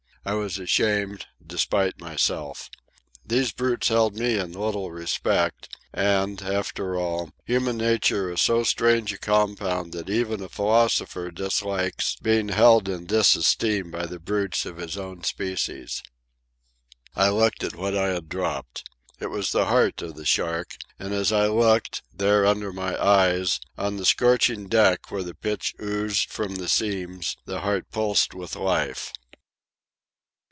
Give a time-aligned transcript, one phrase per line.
[0.23, 2.69] I was shamed, despite myself.
[3.25, 9.11] These brutes held me in little respect; and, after all, human nature is so strange
[9.11, 14.77] a compound that even a philosopher dislikes being held in disesteem by the brutes of
[14.77, 16.03] his own species.
[17.15, 18.87] I looked at what I had dropped.
[19.19, 23.59] It was the heart of the shark, and as I looked, there under my eyes,
[23.75, 28.55] on the scorching deck where the pitch oozed from the seams, the heart pulsed with
[28.55, 29.11] life.